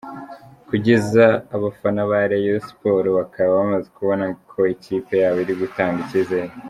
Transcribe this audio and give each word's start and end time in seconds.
Kugeza 0.69 1.25
abafana 1.55 2.01
ba 2.09 2.19
Rayon 2.29 2.61
Sports 2.67 3.11
bakaba 3.19 3.49
bamaze 3.59 3.87
kubona 3.97 4.25
ko 4.49 4.59
ikipe 4.75 5.13
yabo 5.21 5.39
iri 5.43 5.55
gutanga 5.61 5.97
ikizere. 6.05 6.53